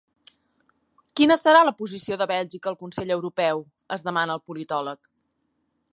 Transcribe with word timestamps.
Quina 1.19 1.37
serà 1.41 1.59
la 1.67 1.73
posició 1.81 2.17
de 2.21 2.27
Bèlgica 2.33 2.73
al 2.73 2.79
consell 2.81 3.15
europeu?, 3.19 3.63
es 3.99 4.07
demana 4.11 4.39
el 4.39 4.45
politòleg. 4.53 5.11